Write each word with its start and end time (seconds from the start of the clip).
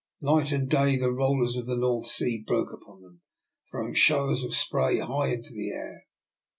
Night 0.21 0.51
and 0.51 0.67
day 0.67 0.97
the 0.97 1.11
rollers 1.11 1.57
of 1.57 1.67
the 1.67 1.77
North 1.77 2.07
Sea 2.07 2.43
broke 2.47 2.73
upon 2.73 3.03
them, 3.03 3.21
throwing 3.69 3.93
showers 3.93 4.43
of 4.43 4.55
spray 4.55 4.97
high 4.97 5.27
into 5.27 5.53
the 5.53 5.69
air. 5.69 6.07